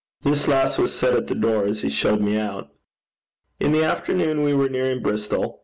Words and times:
This 0.23 0.47
last 0.47 0.79
was 0.79 0.95
said 0.95 1.13
at 1.15 1.27
the 1.27 1.35
door 1.35 1.65
as 1.67 1.83
he 1.83 1.89
showed 1.91 2.21
me 2.21 2.35
out. 2.35 2.71
In 3.59 3.71
the 3.71 3.83
afternoon 3.83 4.41
we 4.41 4.51
were 4.55 4.67
nearing 4.67 5.03
Bristol. 5.03 5.59